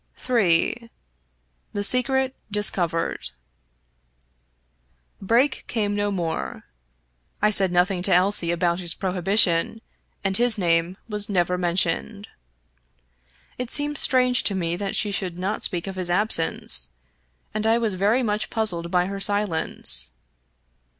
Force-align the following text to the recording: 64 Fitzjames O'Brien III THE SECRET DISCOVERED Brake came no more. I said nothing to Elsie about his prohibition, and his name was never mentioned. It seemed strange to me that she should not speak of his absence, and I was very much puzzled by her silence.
64 0.15 0.33
Fitzjames 0.35 0.55
O'Brien 0.55 0.71
III 0.81 0.89
THE 1.73 1.83
SECRET 1.83 2.35
DISCOVERED 2.49 3.29
Brake 5.21 5.63
came 5.67 5.95
no 5.95 6.09
more. 6.09 6.63
I 7.39 7.51
said 7.51 7.71
nothing 7.71 8.01
to 8.01 8.11
Elsie 8.11 8.49
about 8.49 8.79
his 8.79 8.95
prohibition, 8.95 9.79
and 10.23 10.37
his 10.37 10.57
name 10.57 10.97
was 11.07 11.29
never 11.29 11.55
mentioned. 11.55 12.29
It 13.59 13.69
seemed 13.69 13.99
strange 13.99 14.41
to 14.45 14.55
me 14.55 14.75
that 14.75 14.95
she 14.95 15.11
should 15.11 15.37
not 15.37 15.61
speak 15.61 15.85
of 15.85 15.97
his 15.97 16.09
absence, 16.09 16.89
and 17.53 17.67
I 17.67 17.77
was 17.77 17.93
very 17.93 18.23
much 18.23 18.49
puzzled 18.49 18.89
by 18.89 19.05
her 19.05 19.19
silence. 19.19 20.13